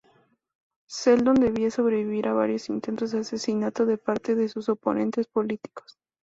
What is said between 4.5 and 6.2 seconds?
oponentes políticos.